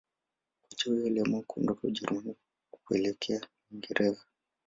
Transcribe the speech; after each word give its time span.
Kocha 0.63 0.89
huyo 0.89 1.05
aliamua 1.07 1.41
kuondoka 1.47 1.87
Ujerumani 1.87 2.35
kuelekjea 2.71 3.41
uingereza 3.71 4.23